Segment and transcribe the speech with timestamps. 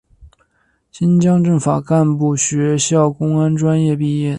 [0.91, 4.29] 新疆政法干部学校公安专业毕业。